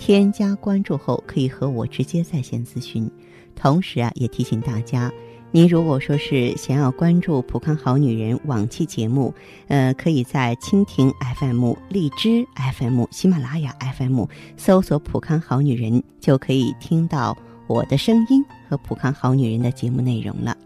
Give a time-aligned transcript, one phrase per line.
[0.00, 3.08] 添加关注后，可以和我直接在线咨询。
[3.54, 5.12] 同时啊，也提醒大家，
[5.50, 9.34] 您如果说是想要关注普康好女人往期节目，
[9.68, 12.46] 呃，可以在蜻蜓 FM、荔枝
[12.78, 14.24] FM、喜马拉雅 FM
[14.56, 20.56] 搜索“普康好女人”，就可以听到我的声音和普康好女人的节目内容了。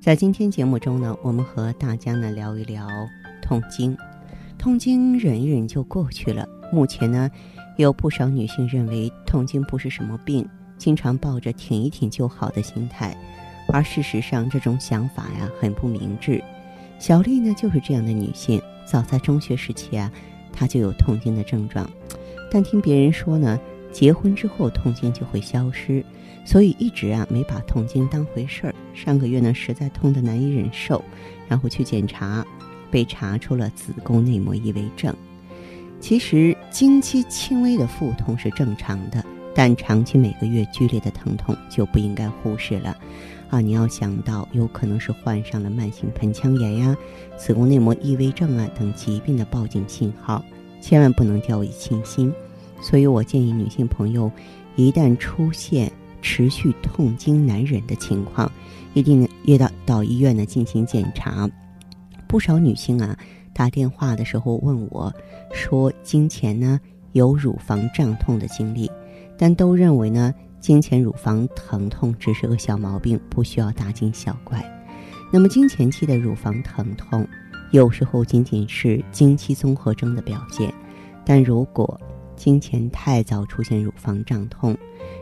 [0.00, 2.86] 在今天节目中呢，我们和大家呢聊一聊
[3.42, 3.98] 痛经。
[4.56, 6.46] 痛经忍一忍就过去了。
[6.72, 7.28] 目前呢。
[7.78, 10.44] 有不少女性认为痛经不是什么病，
[10.76, 13.16] 经常抱着挺一挺就好的心态，
[13.68, 16.42] 而事实上这种想法呀很不明智。
[16.98, 20.10] 小丽呢就是这样的女性，早在中学时期啊，
[20.52, 21.88] 她就有痛经的症状，
[22.50, 23.56] 但听别人说呢，
[23.92, 26.04] 结婚之后痛经就会消失，
[26.44, 28.74] 所以一直啊没把痛经当回事儿。
[28.92, 31.00] 上个月呢实在痛得难以忍受，
[31.46, 32.44] 然后去检查，
[32.90, 35.14] 被查出了子宫内膜异位症。
[36.00, 42.96] 其实经期轻微的腹痛是正常的，但长期每个月剧烈的疼痛就不应该忽视了。
[43.50, 46.96] 啊，你要想到有可能是患上了慢性盆腔炎呀、
[47.36, 50.44] 子宫内膜异位症啊等疾病的报警信号，
[50.80, 52.32] 千万不能掉以轻心。
[52.80, 54.30] 所以我建议女性朋友，
[54.76, 55.90] 一旦出现
[56.22, 58.50] 持续痛经难忍的情况，
[58.94, 61.50] 一定约到到医院呢进行检查。
[62.26, 63.18] 不少女性啊。
[63.58, 65.12] 打电话的时候问我，
[65.52, 66.78] 说经前呢
[67.10, 68.88] 有乳房胀痛的经历，
[69.36, 74.64] 但都认为呢经前乳房疼痛只是个小毛病，不需要大惊小怪。
[75.32, 77.26] 那么经前期的乳房疼痛，
[77.72, 80.72] 有时候仅仅是经期综合征的表现，
[81.24, 82.00] 但如果
[82.36, 84.78] 经前太早出现乳房胀痛，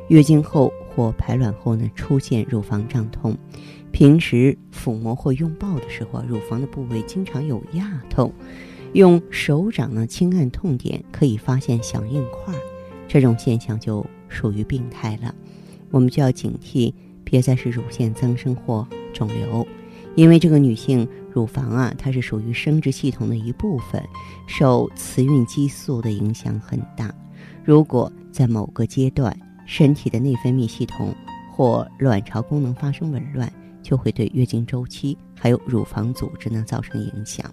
[0.08, 3.34] 月经后或排卵后呢出现乳房胀痛。
[3.96, 8.30] 平时抚摸或拥抱的时候，乳房的部位经常有压痛，
[8.92, 12.52] 用手掌呢轻按痛点，可以发现小硬块，
[13.08, 15.34] 这种现象就属于病态了。
[15.90, 16.92] 我们就要警惕，
[17.24, 19.66] 别再是乳腺增生或肿瘤，
[20.14, 24.04] 因为这个女性乳房啊，它是属于生殖系统的一部分，
[24.46, 27.10] 受雌孕激素的影响很大。
[27.64, 29.34] 如果在某个阶段，
[29.64, 31.14] 身体的内分泌系统
[31.50, 33.50] 或卵巢功能发生紊乱，
[33.86, 37.48] 就会对月经周期还有乳房组织呢造成影响。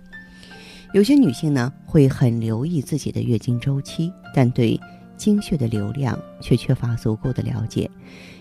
[0.91, 4.79] 有些女性呢会很留意自己的月经周期，但对
[5.15, 7.87] 经血的流量却缺乏足够的了解。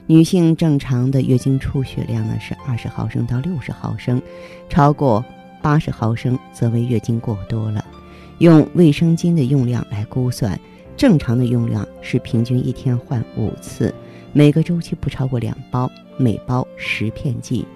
[0.07, 4.21] 女性正常的月经出血量呢是二十毫升到六十毫升，
[4.71, 5.23] 超过
[5.61, 7.85] 八十毫升则为月经过多了。
[8.39, 10.59] 用卫生巾的用量来估算，
[10.97, 13.95] 正常的用量是平均一天换五次，
[14.33, 17.67] 每个周期不超过两包，每包十片剂。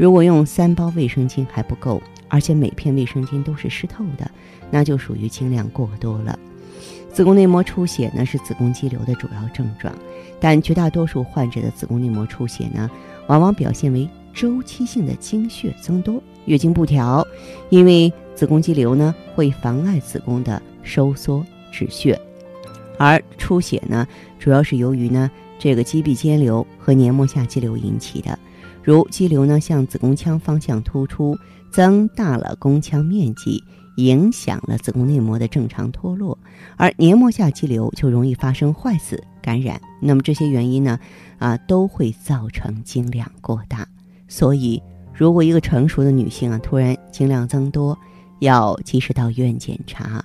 [0.00, 4.30] 如果用三包卫生巾还不够，而且每片卫生巾都是湿透的，
[4.70, 6.38] 那就属于经量过多了。
[7.12, 9.94] 子宫内膜出血呢是子宫肌瘤的主要症状，
[10.40, 12.90] 但绝大多数患者的子宫内膜出血呢，
[13.26, 17.22] 往往表现为周期性的经血增多、月经不调。
[17.68, 22.18] 因为子宫肌瘤呢会妨碍子宫的收缩止血，
[22.96, 28.38] 而出血呢主要是由于呢这个肌壁间瘤和黏膜下肌瘤引起的。
[28.82, 31.36] 如肌瘤呢向子宫腔方向突出，
[31.70, 33.62] 增大了宫腔面积，
[33.96, 36.36] 影响了子宫内膜的正常脱落，
[36.76, 39.80] 而黏膜下肌瘤就容易发生坏死感染。
[40.00, 40.98] 那么这些原因呢，
[41.38, 43.86] 啊都会造成经量过大。
[44.26, 47.96] 所以，如果一个成熟的女性啊突然经量增多，
[48.38, 50.24] 要及时到医院检查。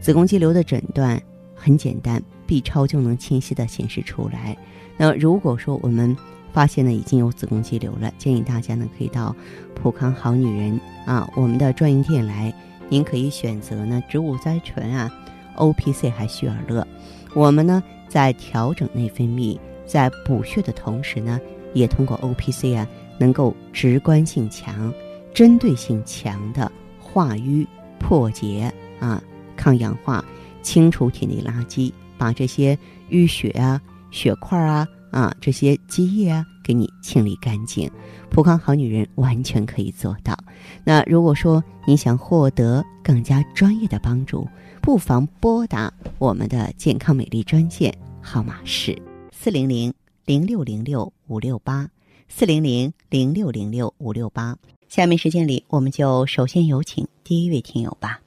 [0.00, 1.18] 子宫肌瘤的诊断
[1.54, 4.54] 很简单，B 超就能清晰的显示出来。
[4.98, 6.14] 那如果说我们
[6.54, 9.34] 发现呢已经有子宫肌瘤了，建议大家呢可以到
[9.74, 12.54] 普康好女人啊我们的专营店来，
[12.88, 15.10] 您可以选择呢植物甾醇啊、
[15.56, 16.86] O P C 还旭尔乐。
[17.34, 21.40] 我们呢在调整内分泌、在补血的同时呢，
[21.72, 22.86] 也通过 O P C 啊
[23.18, 24.94] 能够直观性强、
[25.34, 27.66] 针对性强的化瘀、
[27.98, 29.20] 破结啊、
[29.56, 30.24] 抗氧化、
[30.62, 32.78] 清除体内垃圾，把这些
[33.10, 34.86] 淤血啊、血块啊。
[35.14, 37.88] 啊，这些积液啊，给你清理干净，
[38.30, 40.36] 普康好女人完全可以做到。
[40.82, 44.48] 那如果说你想获得更加专业的帮助，
[44.82, 49.00] 不妨拨打我们的健康美丽专线，号码是
[49.30, 49.94] 四零零
[50.24, 51.88] 零六零六五六八，
[52.28, 54.56] 四零零零六零六五六八。
[54.88, 58.18] 下面时间里，我们就首先有请第一位听友吧。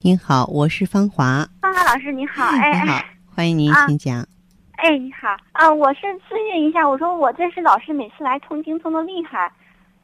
[0.00, 1.46] 您好，我是芳华。
[1.60, 4.26] 芳华老师，你好，哎，你好，欢迎您，请讲。
[4.84, 9.50] 哎，你好，啊，我是咨询一下，我说我这是老是每次来痛经痛的厉害，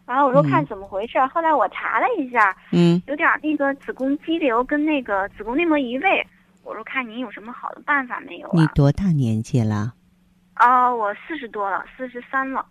[0.07, 6.27] 然后我说看怎么回事，后来我查了一下，嗯，有点那个子宫肌瘤跟那个子宫内膜移位，
[6.65, 8.49] 我说看您有什么好的办法没有？
[8.55, 9.93] 你多大年纪了？
[10.55, 12.65] 啊，我四十多了，四十三了。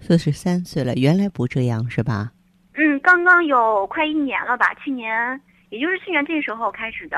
[0.00, 2.32] 四十三岁了，原来不这样是吧？
[2.74, 5.40] 嗯，刚刚有快一年了吧，去年
[5.70, 7.16] 也就是去年这时候开始的。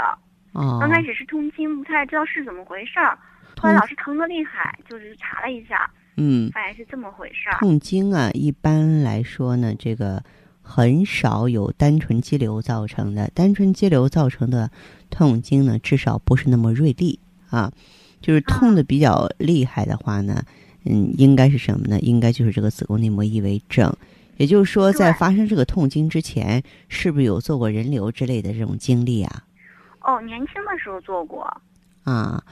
[0.52, 0.76] 哦。
[0.78, 3.16] 刚开始是痛经，不太知道是怎么回事儿。
[3.58, 7.58] 后来老是疼的厉害，就是查了一下，嗯，发现是这么回事儿。
[7.58, 10.22] 痛经啊，一般来说呢，这个
[10.60, 13.30] 很少有单纯肌瘤造成的。
[13.34, 14.70] 单纯肌瘤造成的
[15.10, 17.18] 痛经呢，至少不是那么锐利
[17.50, 17.72] 啊。
[18.20, 20.42] 就是痛的比较厉害的话呢，
[20.84, 21.98] 嗯，应该是什么呢？
[22.00, 23.94] 应该就是这个子宫内膜异位症。
[24.36, 29.44] 也就是说，在发生这个痛经之前，是不是有做过人流之类的这种经历啊？
[30.00, 31.42] 哦，年轻的时候做过。
[32.04, 32.42] 啊。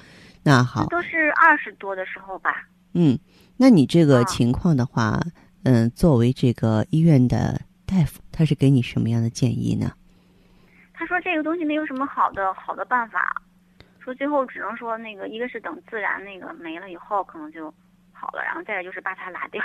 [0.45, 2.69] 那好，都是二十多的时候吧。
[2.93, 3.19] 嗯，
[3.57, 5.19] 那你这个情况的话，
[5.65, 9.93] 嗯，作为这个医院的大夫，他是给你什么样的建议呢？
[10.93, 13.43] 他说这个东西没有什么好的好的办法，
[13.99, 17.73] 说最后只能说那个一个是等自然那个没了以后可能就
[18.13, 19.63] 好了，然后再就是把它拿掉。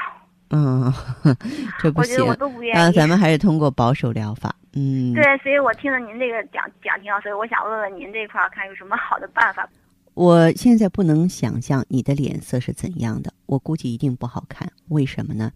[0.52, 0.92] 嗯，
[1.78, 2.26] 这不行。
[2.26, 2.80] 我都不愿意。
[2.80, 4.56] 啊咱们还是通过保守疗法。
[4.74, 5.14] 嗯。
[5.14, 9.70] 对，所以我听了您这个讲讲挺好，所以我想问问您这块儿看有什么好的办法。
[10.19, 14.69] 我现在不能想象你的脸色是怎样的，我估计一定不好看。
[14.89, 15.50] 为什么呢？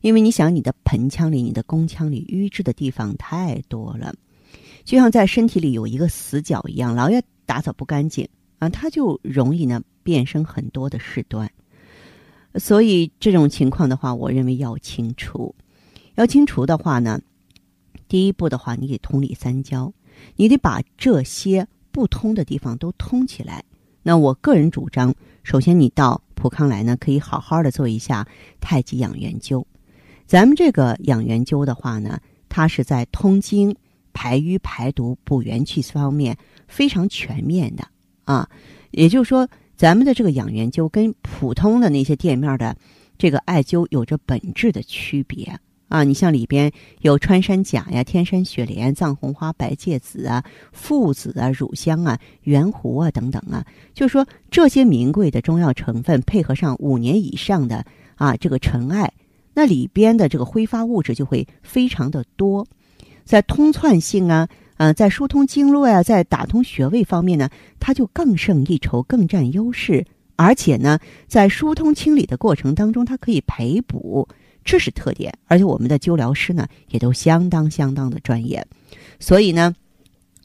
[0.00, 4.14] 因为你想，你的盆腔里、你的宫腔里淤滞的地方太多了，
[4.82, 8.26] 就像在身体里有一个死角一样，老要打扫不干净
[8.60, 11.46] 啊，它就容易呢变生很多的事端。
[12.54, 15.54] 所以这种情况的话，我认为要清除。
[16.14, 17.20] 要清除的话呢，
[18.08, 19.92] 第一步的话，你得通理三焦，
[20.36, 23.62] 你得把这些不通的地方都通起来。
[24.08, 28.26] 那我个人主张，首先你到普康来呢，可以好好的做一下
[28.58, 29.62] 太极养元灸。
[30.24, 32.18] 咱们这个养元灸的话呢，
[32.48, 33.76] 它是在通经、
[34.14, 37.86] 排瘀、排毒、补元气方面非常全面的
[38.24, 38.48] 啊。
[38.92, 39.46] 也就是说，
[39.76, 42.74] 咱们的这个养元灸跟普通的那些店面的
[43.18, 45.60] 这个艾灸有着本质的区别。
[45.88, 46.70] 啊，你像里边
[47.00, 53.64] 有穿山甲呀、天山雪莲、藏红花、白芥子啊、附子啊、乳香啊、圆胡啊等等啊，
[53.94, 57.84] 就是说这些名贵的中药成分配合上五年以上的
[58.16, 59.10] 啊这个陈艾，
[59.54, 62.66] 那里边的这个挥发物质就会非常的多，
[63.24, 64.46] 在通窜性啊，
[64.76, 67.48] 呃，在疏通经络呀，在打通穴位方面呢，
[67.80, 70.04] 它就更胜一筹，更占优势，
[70.36, 74.28] 而且呢，在疏通清理的过程当中，它可以培补。
[74.68, 78.62] 这是特点，而且我们的灸疗师呢也都相当相当的专业，
[79.18, 79.74] 所以呢，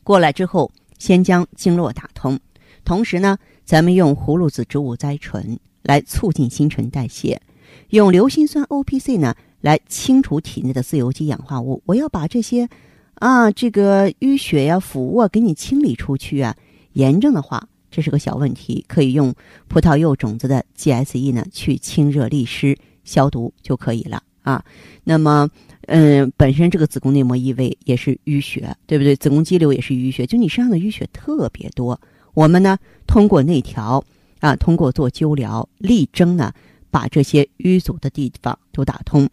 [0.01, 2.39] 过来之后先将经络打通，
[2.85, 7.41] 同时呢，咱们用葫芦籽植物甾醇来促进新陈代谢，
[7.89, 11.83] 用硫辛酸 O P C 呢来清除体内的自由基氧化物。
[11.85, 12.69] 我要把这些
[13.15, 16.55] 啊这个淤血呀、腐物啊给你清理出去啊。
[16.93, 19.35] 炎症的话，这是个小问题，可以用
[19.67, 22.77] 葡萄柚种子的 G S E 呢去清热利湿。
[23.03, 24.63] 消毒就可以了啊。
[25.03, 25.49] 那么，
[25.87, 29.15] 嗯，本身这个子宫内膜异位也是淤血，对不对？
[29.15, 31.99] 子宫肌瘤也是淤血，就你身上的淤血特别多。
[32.33, 34.03] 我们呢，通过内调
[34.39, 36.51] 啊，通过做灸疗，力争呢，
[36.89, 39.29] 把这些淤阻的地方都打通，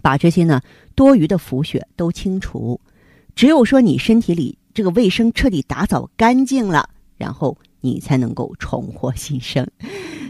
[0.00, 0.60] 把这些呢
[0.94, 2.80] 多余的浮血都清除。
[3.34, 9.66] 只有说你身体里这个卫生彻底打扫干净了，然后你才能够重获新生。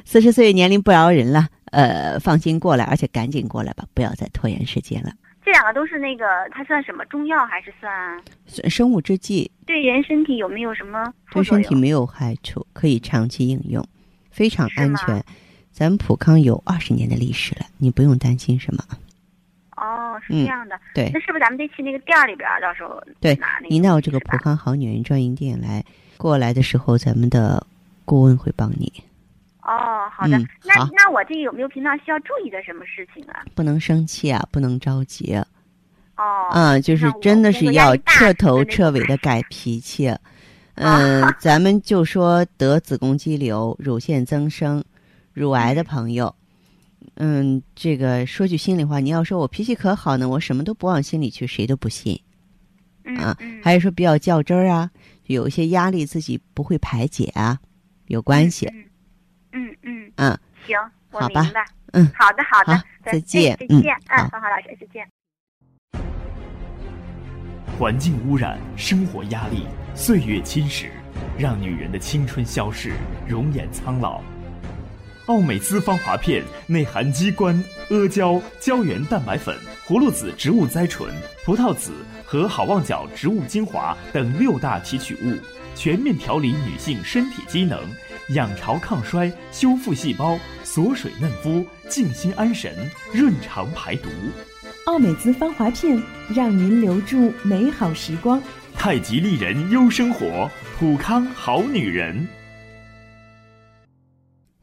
[0.04, 1.48] 四十岁年龄不饶人了。
[1.72, 5.10] 呃，放心过来，而且赶紧过来吧，不要再拖延时间了。
[5.44, 9.50] 这两个都是那个，它算什么中药还是算生物制剂？
[9.66, 11.12] 对人身体有没有什么？
[11.32, 13.84] 对身体没有害处，可以长期应用，
[14.30, 15.24] 非常安全。
[15.72, 18.84] 咱们普康有二十年的历史了，你不用担心什么。
[19.76, 20.78] 哦，是这样的。
[20.94, 23.68] 对，那是不是咱们得去那个店里边，到时候对拿那个？
[23.68, 25.82] 您到这个普康好女人专营店来，
[26.18, 27.66] 过来的时候，咱们的
[28.04, 28.92] 顾问会帮你。
[29.62, 33.44] 哦，好的，那那我这有没有平常需要注意的什么事情啊？
[33.54, 35.34] 不能生气啊，不能着急。
[36.16, 40.14] 哦，嗯，就是真的是要彻头彻尾的改脾气。
[40.74, 44.82] 嗯，咱们就说得子宫肌瘤、乳腺增生、
[45.32, 46.34] 乳癌的朋友，
[47.14, 52.18] 嗯，这个说句心里话，你要说我脾气可好呢，我什么都不往心里去，谁都不信。
[53.18, 54.90] 啊，还是说比较较真儿啊，
[55.26, 57.58] 有一些压力自己不会排解啊，
[58.06, 58.68] 有关系。
[59.52, 60.78] 嗯嗯嗯，行，
[61.10, 61.64] 我好吧明白。
[61.92, 63.94] 嗯，好的，好的好，再见再嗯见。
[64.08, 65.06] 好嗯，芳华老师，再见。
[67.78, 70.90] 环境污染、生活压力、岁月侵蚀，
[71.38, 72.92] 让女人的青春消逝，
[73.26, 74.22] 容颜苍老。
[75.26, 79.56] 奥美姿芳华片内含鸡冠、阿胶、胶原蛋白粉、
[79.86, 81.92] 葫芦籽植物甾醇、葡萄籽
[82.24, 85.38] 和好望角植物精华等六大提取物，
[85.74, 87.80] 全面调理女性身体机能，
[88.30, 92.74] 养巢抗衰，修复细胞，锁水嫩肤，静心安神，
[93.12, 94.08] 润肠排毒。
[94.86, 96.00] 奥美姿芳华片，
[96.34, 98.42] 让您留住美好时光。
[98.74, 102.26] 太极丽人优生活，普康好女人。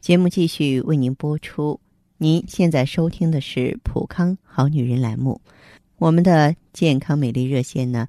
[0.00, 1.78] 节目继续为您播出。
[2.18, 5.40] 您现在收听的是《普康好女人》栏目，
[5.98, 8.08] 我们的健康美丽热线呢，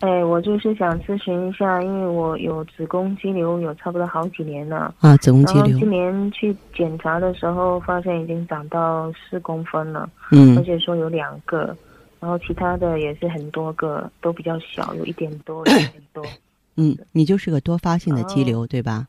[0.00, 4.94] 哎，我就是想咨询一下，因为我有子宫肌瘤，有差不多好几年了。
[5.00, 5.76] 啊，子宫肌瘤。
[5.78, 10.08] 今年去检查的时候，发现已经长到四公分了。
[10.30, 10.56] 嗯。
[10.56, 11.76] 而且说有两个，
[12.20, 16.24] 然后其他的也是很多个，都比较小，有一点多，有很多。
[16.76, 19.08] 嗯，你就是个多发性的肌瘤，对吧？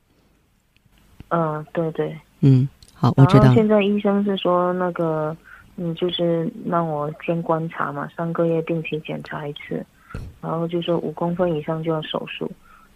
[1.28, 2.18] 嗯，对对。
[2.40, 3.54] 嗯，好，我知道。
[3.54, 5.38] 现在医生是说那个，
[5.76, 9.86] 嗯，就是让我先观察嘛，三个月定期检查一次，
[10.42, 12.50] 然后就说五公分以上就要手术，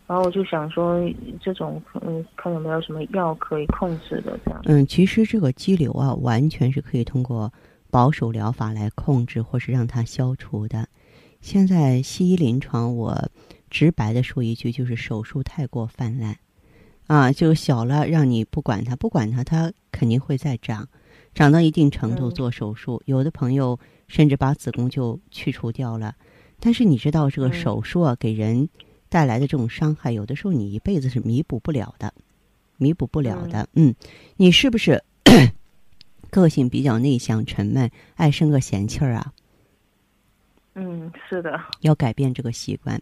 [0.08, 1.00] 然后我就想说，
[1.42, 4.62] 这种嗯，看有没有什么药可以控制的这样。
[4.66, 7.52] 嗯，其实这个肌瘤啊，完全是可以通过
[7.90, 10.88] 保守疗法来控制或是让它消除的。
[11.42, 13.30] 现在西医临床，我
[13.70, 16.38] 直白的说一句，就是手术太过泛滥。
[17.08, 20.88] 啊，就小了，让你不管它，不管它，它肯定会再长，
[21.34, 22.96] 长到一定程度做手术。
[22.96, 23.78] 嗯、有的朋友
[24.08, 26.16] 甚至把子宫就去除掉了。
[26.66, 28.70] 但是你知道，这个手术啊，嗯、给人
[29.10, 32.14] 带来的这种伤害，有的时候你一辈子是弥补不了的，
[32.78, 33.68] 弥补不了的。
[33.74, 33.96] 嗯,嗯，
[34.38, 35.04] 你是不是
[36.32, 39.34] 个性比较内向、沉闷，爱生个闲气儿啊？
[40.76, 41.60] 嗯，是的。
[41.82, 43.02] 要改变这个习惯，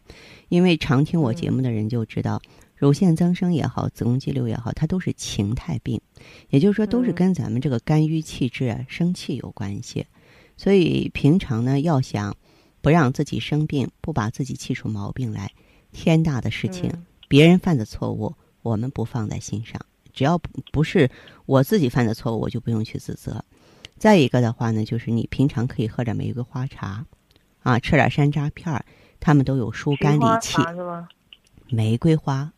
[0.49, 2.41] 因为常听我节目的人就知道。
[2.43, 2.49] 嗯
[2.81, 6.01] 乳腺增生也好，子宫肌瘤也好，它都是情态病，
[6.49, 10.07] 也就是说，都是跟咱们这个肝郁气滞啊、生气有关系。
[10.57, 12.35] 所以平常呢，要想
[12.81, 15.51] 不让自己生病，不把自己气出毛病来，
[15.91, 19.79] 天大的事情，嗯、别人犯的错误，我们不放在心上。
[20.13, 20.37] 只要
[20.71, 21.09] 不是
[21.45, 23.43] 我自己犯的错误，我就不用去自责。
[23.97, 27.05] 再一个的话呢，就是你平常可以喝点玫瑰花茶，
[27.61, 28.83] 啊，吃点山楂片儿，
[29.19, 30.57] 它们都有疏肝理气。
[31.69, 32.51] 玫瑰花。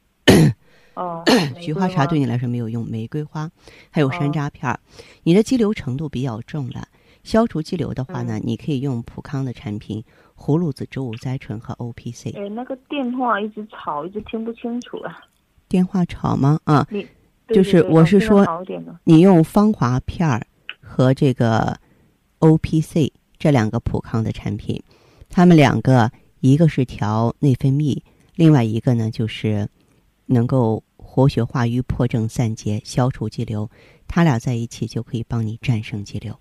[0.96, 1.24] 哦，
[1.60, 3.50] 菊花茶对你来说没有用，玫瑰花
[3.90, 4.76] 还有山楂片儿。
[4.76, 4.80] 哦、
[5.24, 6.88] 你的肌瘤程度比较重了，
[7.24, 10.04] 消除肌瘤的话呢，嗯、你可以用普康的产品
[10.38, 12.32] 葫芦籽植物甾醇和 O P C。
[12.32, 15.18] 哎，那个电话一直吵，一直听不清楚啊。
[15.68, 16.60] 电话吵吗？
[16.66, 17.08] 啊，你
[17.48, 18.46] 就是我是说，
[19.04, 20.46] 你用芳华片儿
[20.82, 21.80] 和这个
[22.40, 24.84] O P C 这两个普康的产品，
[25.30, 26.12] 它们两个
[26.42, 28.02] 一个是调内分泌，
[28.36, 29.68] 另外一个呢就是。
[30.26, 33.70] 能够活血化瘀、破症散结、消除肌瘤，
[34.08, 36.34] 它俩在一起就可以帮你战胜肌瘤，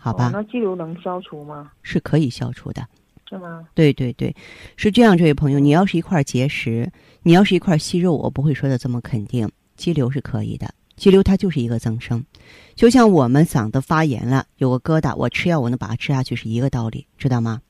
[0.00, 0.28] 好吧？
[0.28, 1.70] 哦、那肌瘤能消除吗？
[1.82, 2.86] 是可以消除的，
[3.28, 3.66] 是吗？
[3.74, 4.34] 对对对，
[4.76, 5.16] 是这样。
[5.16, 6.90] 这位朋友，你要是一块结石，
[7.22, 9.50] 你要是一块息肉，我不会说的这么肯定。
[9.76, 12.24] 肌瘤是可以的，肌瘤它就是一个增生，
[12.74, 17.60] 就像我们嗓子发炎了，有个疙瘩，我吃药我能把它吃下去，是一个道理，知道吗？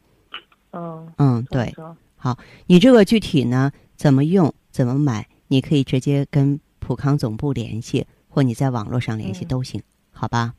[0.70, 1.74] 嗯嗯，对。
[2.16, 4.52] 好，你这个具体呢，怎么用？
[4.70, 5.26] 怎么买？
[5.48, 10.54] 你可以直接跟普康总部联系，或你在网络上联系都行，嗯、好吧？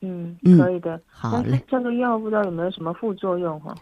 [0.00, 1.00] 嗯，嗯可以的。
[1.06, 1.62] 好嘞。
[1.68, 3.74] 这个药不知道有没有什么副作用哈？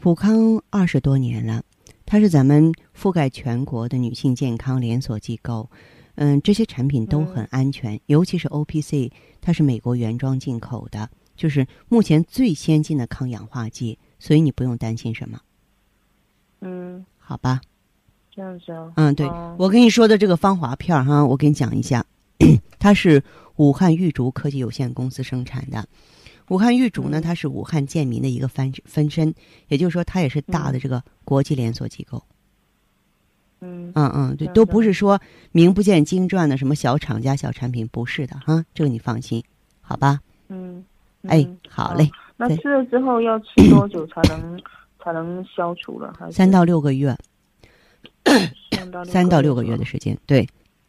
[0.00, 1.62] 普康二十多年了，
[2.04, 5.68] 它是咱们覆盖全国的女性健康连锁机构。
[6.16, 15.38] 嗯，这些产品都很安全，嗯、尤其是 O P C，它是美国原装进口的，就是目前最先进的抗氧化剂，所以你不用担心什么。
[16.60, 17.60] 嗯，好吧。
[18.34, 18.92] 这样子哦。
[18.96, 22.04] 嗯，对，哦、我跟你说的这个芳华片哈，我给你讲一下，
[22.78, 23.22] 它是
[23.56, 25.86] 武汉玉竹科技有限公司生产的。
[26.48, 29.34] 武汉玉竹呢，嗯、它是武汉健民的一个分分身，
[29.68, 32.22] 也就是说，它也是大的这个国际连锁机构。
[33.60, 33.90] 嗯。
[33.94, 35.20] 嗯嗯，对，都不是说
[35.52, 39.42] 名不见经传的什么小厂家、小产品，不是的哈，这个你放心，
[39.80, 40.20] 好吧？
[40.48, 40.84] 嗯
[41.26, 44.62] 哎嗯，好嘞，那吃了之后要吃多久才能
[45.02, 46.14] 才能消除了？
[46.16, 46.32] 还是？
[46.32, 47.16] 三到六个月，
[48.70, 50.46] 三到三到六个月的时间，对，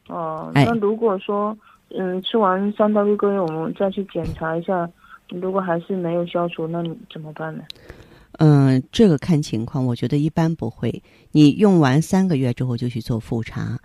[0.07, 0.65] 哦，哎。
[0.65, 1.57] 那如果说，
[1.89, 4.89] 嗯，吃完三到六个月，我们再去检查一下，
[5.29, 7.63] 如果还是没有消除，那你怎么办呢？
[8.39, 11.01] 嗯，这个看情况，我觉得一般不会。
[11.32, 13.79] 你用完三个月之后就去做复查，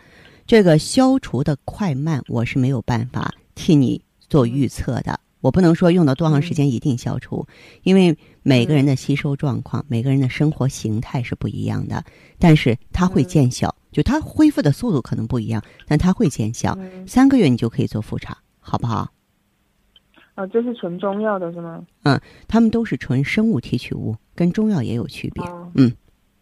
[0.47, 5.19] 这个消除的快慢，我是没有办法替你做预测的。
[5.41, 7.47] 我不能说用到多长时间一定消除，
[7.83, 12.05] 因为每个人的吸收状况、每个人的生活形态是不一样的。
[12.39, 16.77] 但是它会见效，就它恢复的速度可能不一样，但它会见效。
[16.81, 19.13] 嗯，三个月你就可以做复查，好不好？
[20.35, 21.85] 啊，这是纯中药的是吗？
[22.05, 22.19] 嗯，
[22.49, 25.45] 他们都是纯生物提取物，跟中药也有区别。
[25.45, 25.93] 哦嗯，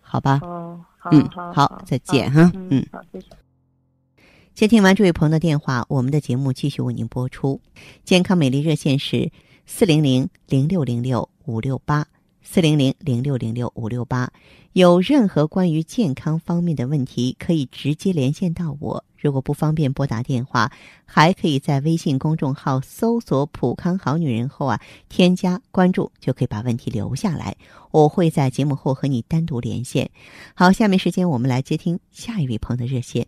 [0.00, 0.38] 好吧。
[0.42, 3.26] 哦，好，嗯好，好再见哈嗯嗯，好，谢谢。
[4.54, 7.60] 接听完这位朋友的电话，我们的节目继续为您播出。
[8.04, 9.32] 健康美丽热线是
[9.66, 12.06] 四零零零六零六五六八
[12.42, 14.30] 四零零零六零六五六八。
[14.72, 19.04] 有任何关于健康方面的问题，可以直接连线到我。
[19.18, 20.70] 如果不方便拨打电话，
[21.04, 27.56] 还可以在微信公众号搜索“普康好女人”后啊，添加关注，就可以把问题留下来。
[27.90, 30.08] 我会在节目后和你单独连线。
[30.54, 33.26] 好，下面时间我们来接听下一位朋友的热线。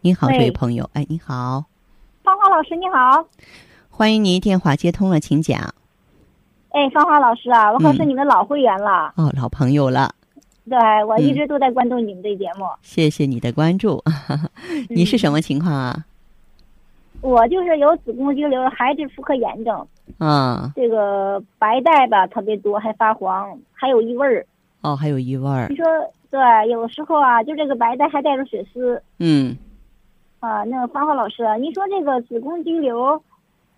[0.00, 1.64] 你好，这位朋友，哎，你好，
[2.22, 3.28] 芳芳老师你好，
[3.90, 5.74] 欢迎您，电话接通了，请讲。
[6.70, 10.14] 哎，芳华老师啊，我可是嗯你的老会员了，哦，老朋友了，
[10.68, 12.66] 对我一嗯直都在关注你们这节目。
[12.82, 14.02] 谢谢你的关注。
[14.90, 16.04] 你是什么情况啊？
[17.22, 19.86] 我就是有子宫肌瘤、还是妇科炎症，
[20.18, 24.46] 啊，这个白带吧特别多，还发黄，还有异味儿。
[24.82, 25.84] 哦，还有异味儿你，说
[26.30, 26.38] 对，
[26.70, 29.56] 有时候啊，就这个白带还带着血丝嗯，
[30.40, 30.62] 啊。
[30.64, 33.20] 那个芳华老师，你说这个子宫肌瘤，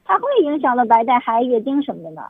[0.05, 2.23] 它会影响到白带还月经什么的呢？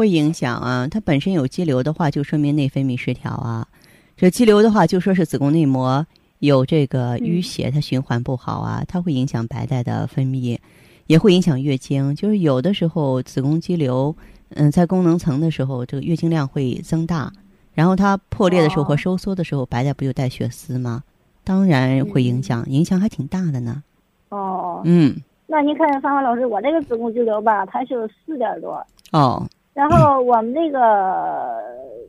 [0.00, 0.88] 会影响啊。
[0.90, 3.68] 它本身有肌瘤的话，就说明内分泌失调啊。
[4.16, 6.06] 这肌瘤的话，就说是子宫内膜
[6.38, 10.58] 有这个淤血，它循环不好啊，它会影响白带的分泌，
[11.06, 12.14] 也会影响月经。
[12.14, 14.16] 就是有的时候子宫肌瘤，
[14.54, 17.30] 嗯，在功能层的时候，这个月经量会增大，
[17.74, 21.04] 然后它破裂的时候和哦收缩的时候，白带不就带血丝吗？
[21.44, 23.82] 当然会影响，影响还挺大的呢。
[24.30, 25.14] 哦，嗯，
[25.46, 28.82] 那您看芳华老师，我这个子宫肌瘤吧，它是四点多。
[29.12, 29.46] 哦，
[29.80, 30.78] 然后我们那个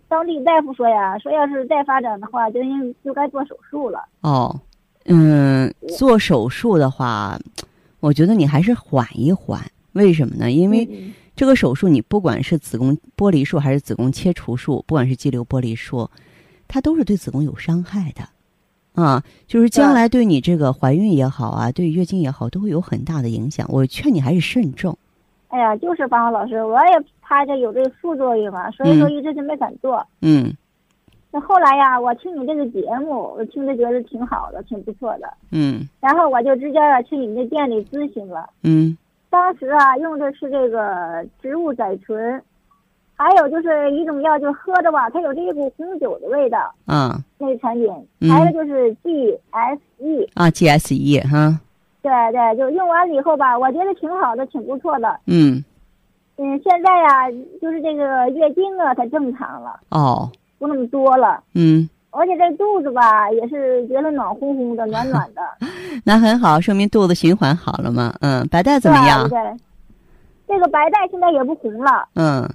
[0.09, 4.03] 当地大夫说呀，说要是再发展的话，就应就该做手术了。
[4.19, 4.53] 哦，
[5.05, 7.39] 嗯，做手术的话，
[8.01, 9.61] 我觉得你还是缓一缓。
[9.93, 10.51] 为什么呢？
[10.51, 16.09] 因为嗯这个手术，你不管是子宫剥离术还是子宫切除术，不管是肌瘤剥离术，
[16.67, 19.01] 它都是对子宫有伤害的。
[19.01, 23.65] 啊，就是将来对你这个怀孕也好啊，对月经也好，都会有很大的影响。
[23.69, 24.97] 我劝你还是慎重。
[25.51, 30.05] 哎呀，就是芳华老师，我也怕这有这个副作用啊，所以说一直就没敢做。
[30.21, 30.51] 嗯
[31.33, 35.33] 那后来呀，我听你这个节目，我听着觉得挺好的，挺不错的。
[35.51, 38.49] 嗯然后我就直接啊去你们这店里咨询了。
[38.63, 38.97] 嗯
[39.29, 42.41] 当时啊用的是这个植物甾醇，
[43.15, 46.73] 还有就是一种药，就喝着吧，它有这一股红酒的味道。
[46.85, 47.87] 啊那个产品，
[48.19, 51.59] 嗯还有就是 GSE，啊，GSE 哈，
[52.01, 55.19] 对对，就用完了以后吧，我觉得挺好的，挺不错的。
[55.27, 55.63] 嗯
[56.37, 57.29] 嗯，现在呀，
[57.61, 65.41] 就是这个月经啊，它正常了，哦不那么多了，嗯，而且这肚子吧，也是觉得暖烘烘的、暖暖的。
[66.03, 68.13] 那很好，说明肚子循环好了嘛。
[68.21, 69.27] 嗯，白带怎么样？
[69.29, 69.57] 对对，
[70.47, 72.07] 这个白带现在也不红了。
[72.15, 72.47] 嗯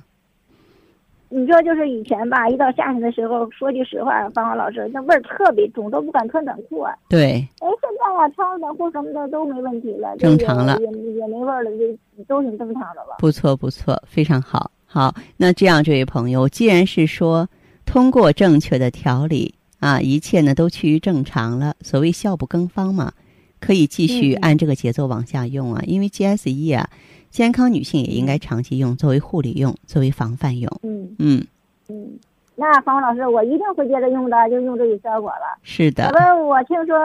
[1.36, 6.96] 你说就是以前吧，一到夏天的时候，说句实话，芳华老师，那味儿特别重，都不敢穿短裤啊。
[7.10, 13.16] 对，哎，现在啊，穿上短裤什么的都没问题了，正常了也也也没味儿了，就都挺正常的了。
[13.18, 14.70] 不错不错，非常好。
[14.86, 17.46] 好，那这样，这位朋友，既然是说
[17.84, 23.12] 通过正确的调理啊，一切呢都趋于正常了，所谓效不更方嘛，
[23.60, 25.82] 可以继续按这个节奏往下用啊。
[25.86, 26.88] 因为 GSE 啊，
[27.36, 30.72] 健康女性也应该长期用，作为护理用，作为防范用。
[30.82, 31.46] 嗯嗯，
[31.86, 32.18] 嗯，
[32.54, 35.58] 那芳华老师，我一定会接着用的，就用这个效果了。
[35.62, 36.96] 是的我听说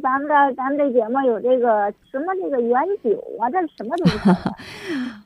[0.00, 4.52] 咱们的咱们这节目有这个什么这个原酒啊，这是什么东西啊？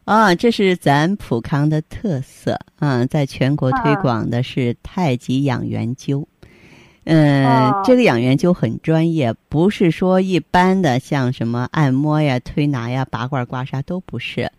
[0.32, 6.24] 啊，这是咱普康的特色啊，在全国推啊广的是太极养元灸。
[7.10, 7.82] 嗯、哦。
[7.84, 14.50] 这个养元灸很专业，不是说一般的像什么按摩呀、推拿呀、拔罐、刮痧都不是，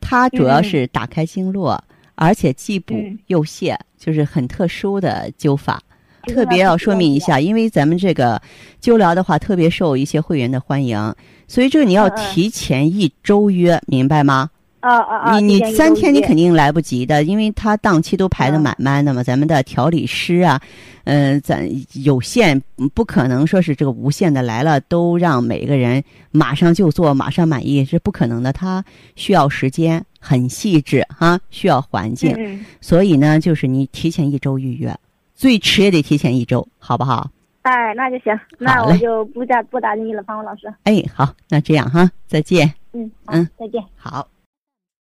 [0.00, 0.64] 它主要嗯。
[0.64, 1.82] 是打开经络，
[2.16, 3.18] 而且既补嗯。
[3.28, 5.80] 又泻，就是很特殊的灸法。
[6.28, 8.40] 特别要说明一下，因为咱们这个
[8.80, 11.12] 灸疗的话，特别受一些会员的欢迎，
[11.48, 14.48] 所以这个你要提前一周约，明白吗？
[14.82, 15.40] 啊啊啊！
[15.40, 19.22] 你你三天你肯定定来不及的，因为他档期都排的满满的嘛。
[19.22, 20.60] 咱们的调理师啊，
[21.04, 21.68] 嗯、咱
[22.02, 22.60] 有限，
[22.92, 28.52] 不可能说是这个无限的来了都让每个人马上就做，马上满意是不可能的。
[28.52, 34.92] 他需要时间，很细致哈、需要环境，嗯，所以呢，就是你提前一周预约，
[35.34, 37.30] 最迟也得提前一周，好不好？
[37.62, 40.62] 哎，那就行，那我就不打不打你了，方老师。
[40.82, 42.68] 哎，好，那这样哈，再见。
[42.92, 43.80] 嗯，嗯，再见。
[43.94, 44.26] 好，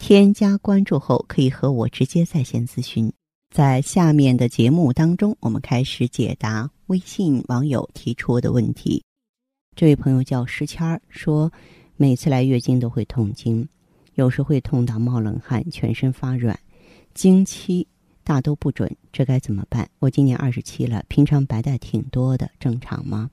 [0.00, 3.12] 添加关注后可以和我直接在线咨询。
[3.54, 9.04] 在下面的节目当中，我们开始解答微信网友提出的问题。
[9.76, 11.52] 这位朋友叫石谦儿，说
[11.98, 13.68] 每次来月经都会痛经，
[14.14, 16.58] 有时会痛到冒冷汗，全身发软，
[17.12, 17.86] 经期
[18.24, 19.86] 大都不准，这该怎么办？
[19.98, 23.30] 我今年二十七了，平常白带挺多的，正常吗？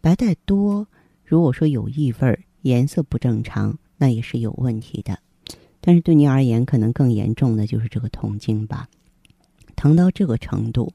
[0.00, 0.86] 白带多，
[1.24, 5.18] 如果说有异味儿，颜色不正常，那也是有问题的。
[5.86, 8.88] 但是对您而言，可能更严重的就是这个痛经吧，
[9.76, 10.92] 疼到这个程度，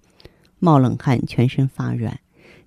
[0.59, 2.19] 冒冷汗，全身发软。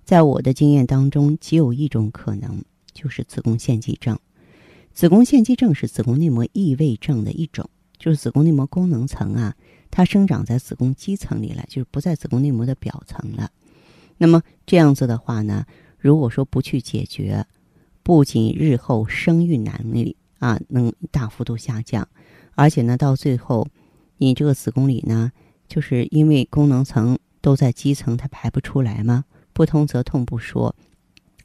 [0.03, 4.17] 在我的经验当中，只有一种可能，就是子宫腺肌症。
[4.91, 9.55] 子宫腺肌症是子宫内膜异位症的一种，就是子宫内膜功能层啊，
[9.91, 13.51] 它生长在子宫肌层里了，就是不在子宫内膜的表层了。
[14.17, 15.63] 那么这样子的话呢，
[15.99, 17.45] 如果说不去解决，
[18.01, 22.07] 不仅日后生育难力啊能大幅度下降，
[22.55, 23.67] 而且呢，到最后，
[24.17, 25.31] 你这个子宫里呢，
[25.67, 30.75] 就是因为功能层都在基层，它排不出来嘛，不通则痛不说，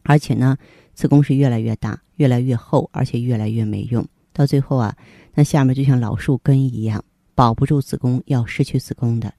[0.02, 0.56] 而且呢，
[0.94, 4.96] 子宫是越来越大，越来越厚，而且越来越没用，到最后啊，
[5.34, 9.32] 那下面就像老树根一样，保不住子宫，要失去子宫的，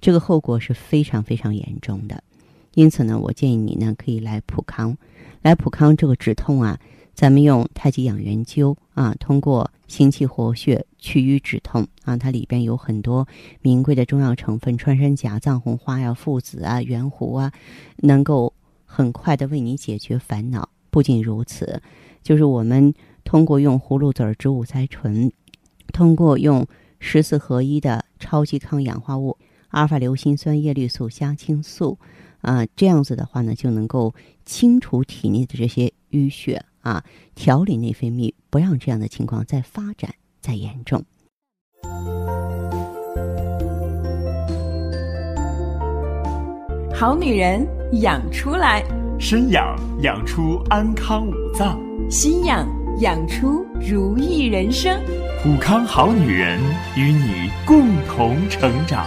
[0.00, 2.22] 这个后果是非常非常严重的。
[2.74, 4.96] 因此呢，我建议你呢可以来普康，
[5.42, 6.78] 来普康这个止痛啊，
[7.20, 13.28] 咱们用太极养元灸啊，通过行气活血、祛瘀止痛啊，它里边有很多
[13.60, 17.52] 名贵的中药成分，穿山甲、藏红花呀、附子啊、圆胡啊，
[17.98, 18.54] 能够
[18.86, 20.66] 很快的为你解决烦恼。
[20.88, 21.82] 不仅如此，
[22.22, 25.30] 就是我们通过用葫芦籽植物甾醇，
[25.92, 26.66] 通过用
[27.00, 29.36] 十四合一的超级抗氧化物
[29.68, 31.98] 阿尔法硫辛酸叶绿素虾青素。
[32.40, 34.14] 啊，这样子的话呢，就能够
[34.46, 41.04] 清除体内的这些淤血啊，调理内分泌，不让这样的情况再发展、再严重。
[46.94, 47.66] 好女人
[48.02, 48.82] 养出来，
[49.18, 52.68] 身养养出安康五脏，心养
[53.00, 55.00] 养出如意人生。
[55.42, 56.60] 普康好女人
[56.96, 59.06] 与你共同成长。